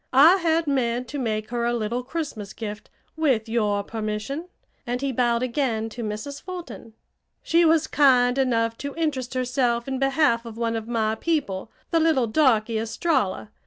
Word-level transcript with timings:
"I 0.13 0.37
had 0.37 0.65
meant 0.65 1.07
to 1.09 1.19
make 1.19 1.51
her 1.51 1.63
a 1.63 1.75
little 1.75 2.01
Christmas 2.03 2.53
gift, 2.53 2.89
with 3.15 3.47
your 3.47 3.83
permission," 3.83 4.47
and 4.87 4.99
he 4.99 5.11
bowed 5.11 5.43
again 5.43 5.89
to 5.89 6.01
Mrs. 6.03 6.41
Fulton. 6.41 6.93
"She 7.43 7.65
was 7.65 7.85
kind 7.85 8.39
enough 8.39 8.75
to 8.79 8.95
interest 8.95 9.35
herself 9.35 9.87
in 9.87 9.99
behalf 9.99 10.43
of 10.43 10.57
one 10.57 10.75
of 10.75 10.87
my 10.87 11.13
people, 11.13 11.71
the 11.91 11.99
little 11.99 12.25
darky, 12.25 12.79
Estralla. 12.79 13.51